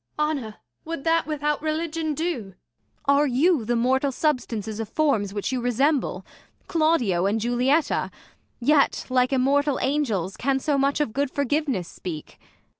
[0.17, 0.25] Jul.
[0.29, 2.55] Honour, would that without religion do]
[3.07, 3.15] Ang.
[3.19, 6.25] Are you the mortal substances of forms Which you resemble,
[6.65, 8.09] Claudio and Julietta;
[8.59, 12.39] Yet, like immortal angels, can so much Of good forgiveness speak